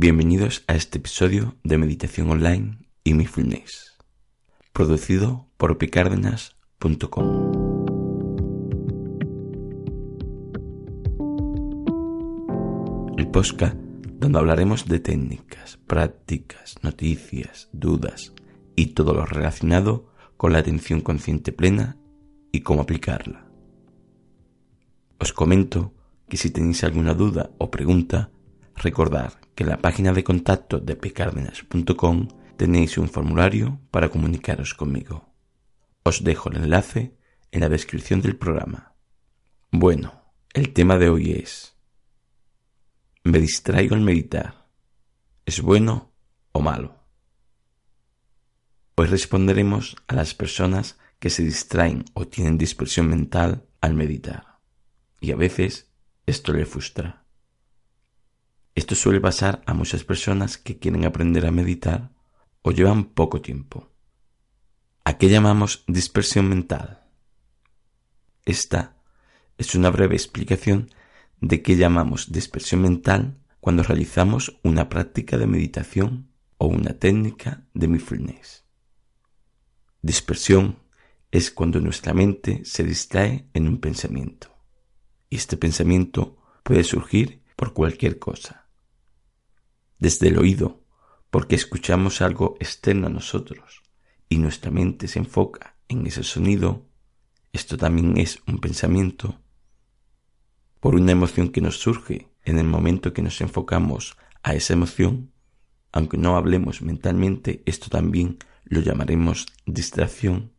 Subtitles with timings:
[0.00, 3.98] Bienvenidos a este episodio de Meditación Online y Mindfulness,
[4.72, 7.52] producido por picárdenas.com.
[13.18, 13.76] El Posca,
[14.20, 18.34] donde hablaremos de técnicas, prácticas, noticias, dudas
[18.76, 21.96] y todo lo relacionado con la atención consciente plena
[22.52, 23.50] y cómo aplicarla.
[25.18, 25.92] Os comento
[26.28, 28.30] que si tenéis alguna duda o pregunta,
[28.78, 35.34] recordad que en la página de contacto de pcardenas.com tenéis un formulario para comunicaros conmigo.
[36.02, 37.16] Os dejo el enlace
[37.50, 38.94] en la descripción del programa.
[39.70, 41.76] Bueno, el tema de hoy es
[43.24, 44.68] ¿Me distraigo al meditar?
[45.44, 46.14] ¿Es bueno
[46.52, 47.04] o malo?
[48.94, 54.58] Hoy responderemos a las personas que se distraen o tienen dispersión mental al meditar.
[55.20, 55.92] Y a veces
[56.26, 57.27] esto le frustra.
[58.78, 62.12] Esto suele pasar a muchas personas que quieren aprender a meditar
[62.62, 63.90] o llevan poco tiempo.
[65.02, 67.04] ¿A qué llamamos dispersión mental?
[68.44, 68.96] Esta
[69.56, 70.92] es una breve explicación
[71.40, 77.88] de qué llamamos dispersión mental cuando realizamos una práctica de meditación o una técnica de
[77.88, 78.64] mindfulness.
[80.02, 80.78] Dispersión
[81.32, 84.56] es cuando nuestra mente se distrae en un pensamiento.
[85.28, 88.67] Y este pensamiento puede surgir por cualquier cosa.
[89.98, 90.82] Desde el oído,
[91.30, 93.82] porque escuchamos algo externo a nosotros
[94.28, 96.86] y nuestra mente se enfoca en ese sonido,
[97.52, 99.40] esto también es un pensamiento.
[100.80, 105.32] Por una emoción que nos surge en el momento que nos enfocamos a esa emoción,
[105.92, 110.52] aunque no hablemos mentalmente, esto también lo llamaremos distracción.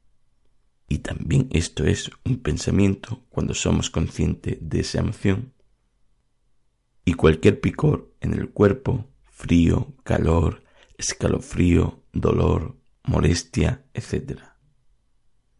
[0.88, 5.54] Y también esto es un pensamiento cuando somos conscientes de esa emoción.
[7.06, 9.09] Y cualquier picor en el cuerpo,
[9.40, 10.64] frío, calor,
[10.98, 14.42] escalofrío, dolor, molestia, etc.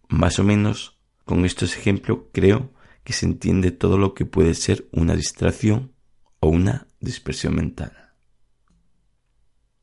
[0.10, 2.74] Más o menos con estos ejemplos creo
[3.06, 5.94] que se entiende todo lo que puede ser una distracción
[6.42, 7.94] o una dispersión mental.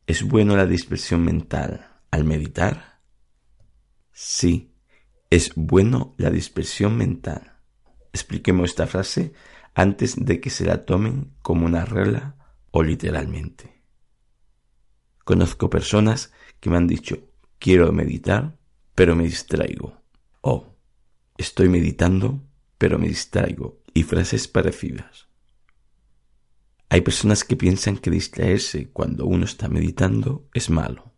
[0.06, 3.00] ¿Es bueno la dispersión mental al meditar?
[4.12, 4.74] Sí,
[5.30, 7.60] es bueno la dispersión mental.
[8.12, 9.32] Expliquemos esta frase
[9.74, 12.36] antes de que se la tomen como una regla
[12.72, 13.75] o literalmente.
[15.26, 17.19] Conozco personas que me han dicho
[17.59, 18.56] quiero meditar,
[18.94, 20.00] pero me distraigo.
[20.41, 20.76] O
[21.37, 22.44] estoy meditando,
[22.78, 23.82] pero me distraigo.
[23.92, 25.26] Y frases parecidas.
[26.91, 31.12] Hay personas que piensan que distraerse cuando uno está meditando es malo.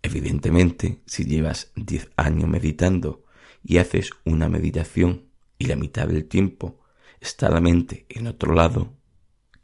[0.00, 3.24] Evidentemente, si llevas 10 años meditando
[3.64, 5.24] y haces una meditación
[5.58, 6.78] y la mitad del tiempo
[7.20, 8.94] está la mente en otro lado,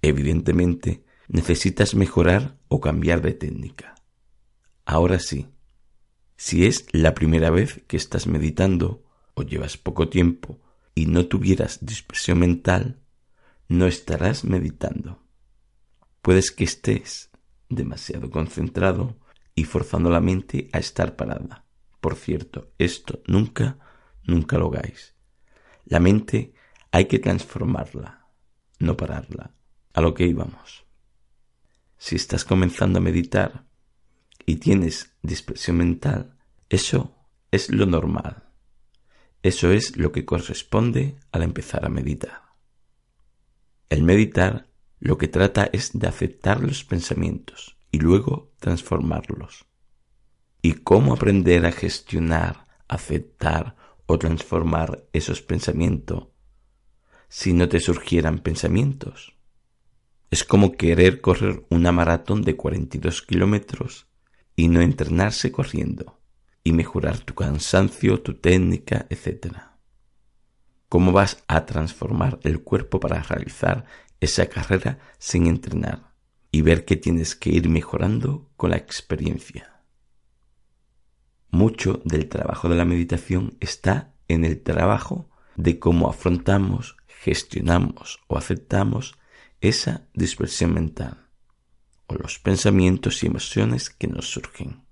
[0.02, 3.94] evidentemente necesitas mejorar o cambiar de técnica.
[4.84, 5.46] Ahora sí,
[6.36, 9.04] si es la primera vez que estás meditando
[9.34, 10.58] o llevas poco tiempo
[10.94, 13.00] y no tuvieras dispersión mental,
[13.68, 15.22] no estarás meditando.
[16.20, 17.30] Puedes que estés
[17.68, 19.16] demasiado concentrado
[19.54, 21.64] y forzando la mente a estar parada.
[22.00, 23.78] Por cierto, esto nunca,
[24.24, 25.14] nunca lo hagáis.
[25.84, 26.54] La mente
[26.90, 28.26] hay que transformarla,
[28.80, 29.54] no pararla.
[29.92, 30.89] A lo que íbamos.
[32.02, 33.66] Si estás comenzando a meditar
[34.46, 36.34] y tienes dispersión mental,
[36.70, 37.14] eso
[37.50, 38.48] es lo normal.
[39.42, 42.40] Eso es lo que corresponde al empezar a meditar.
[43.90, 49.66] El meditar lo que trata es de aceptar los pensamientos y luego transformarlos.
[50.62, 56.28] ¿Y cómo aprender a gestionar, aceptar o transformar esos pensamientos
[57.28, 59.39] si no te surgieran pensamientos?
[60.30, 64.06] Es como querer correr una maratón de 42 kilómetros
[64.56, 66.20] y no entrenarse corriendo
[66.62, 69.56] y mejorar tu cansancio, tu técnica, etc.
[70.88, 73.84] ¿Cómo vas a transformar el cuerpo para realizar
[74.20, 76.10] esa carrera sin entrenar?
[76.52, 79.82] y ver que tienes que ir mejorando con la experiencia.
[81.50, 88.38] Mucho del trabajo de la meditación está en el trabajo de cómo afrontamos, gestionamos o
[88.38, 89.14] aceptamos
[89.60, 91.28] esa dispersión mental
[92.06, 94.82] o los pensamientos y emociones que nos surgen.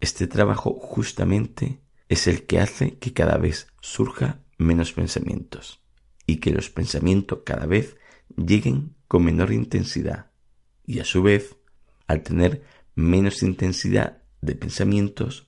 [0.00, 5.80] Este trabajo justamente es el que hace que cada vez surja menos pensamientos
[6.26, 7.96] y que los pensamientos cada vez
[8.36, 10.30] lleguen con menor intensidad
[10.86, 11.56] y a su vez,
[12.06, 12.64] al tener
[12.94, 15.46] menos intensidad de pensamientos,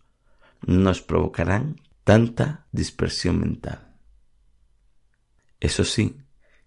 [0.66, 3.96] nos provocarán tanta dispersión mental.
[5.60, 6.16] Eso sí,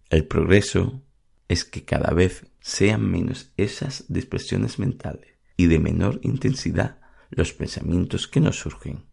[0.10, 1.04] el progreso
[1.48, 7.00] es que cada vez sean menos esas dispersiones mentales y de menor intensidad
[7.30, 9.06] los pensamientos que nos surgen.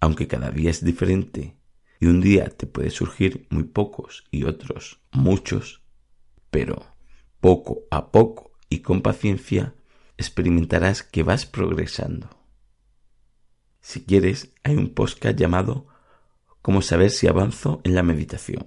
[0.00, 1.56] Aunque cada día es diferente
[2.00, 5.82] y un día te puede surgir muy pocos y otros muchos,
[6.50, 6.94] pero
[7.40, 9.74] poco a poco y con paciencia
[10.16, 12.30] experimentarás que vas progresando.
[13.80, 15.86] Si quieres, hay un podcast llamado
[16.62, 18.64] Cómo saber si avanzo en la meditación,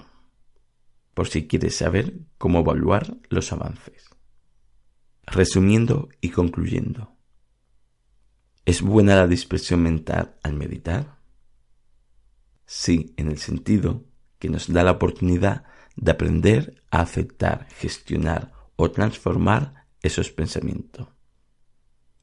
[1.13, 4.09] por si quieres saber cómo evaluar los avances.
[5.25, 7.15] Resumiendo y concluyendo,
[8.65, 11.19] ¿es buena la dispersión mental al meditar?
[12.65, 14.05] Sí, en el sentido
[14.39, 15.65] que nos da la oportunidad
[15.95, 21.09] de aprender a aceptar, gestionar o transformar esos pensamientos.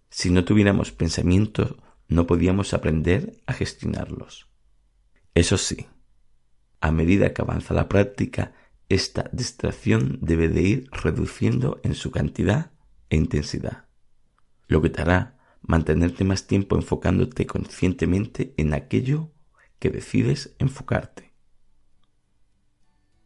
[0.08, 1.76] Si no tuviéramos pensamientos,
[2.08, 4.48] no podíamos aprender a gestionarlos.
[5.34, 5.86] Eso sí,
[6.80, 8.54] a medida que avanza la práctica,
[8.88, 12.70] esta distracción debe de ir reduciendo en su cantidad
[13.10, 13.86] e intensidad,
[14.68, 19.32] lo que te hará mantenerte más tiempo enfocándote conscientemente en aquello
[19.78, 21.32] que decides enfocarte.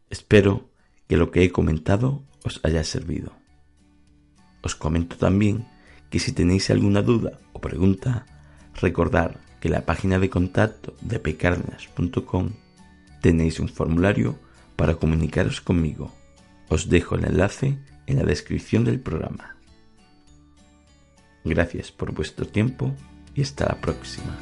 [0.09, 0.71] Espero
[1.07, 3.33] que lo que he comentado os haya servido.
[4.61, 5.67] Os comento también
[6.09, 8.25] que si tenéis alguna duda o pregunta,
[8.75, 12.51] recordad que en la página de contacto de pecarnas.com
[13.21, 14.39] tenéis un formulario
[14.81, 16.11] para comunicaros conmigo.
[16.67, 19.55] Os dejo el enlace en la descripción del programa.
[21.45, 22.91] Gracias por vuestro tiempo
[23.35, 24.35] y hasta la próxima.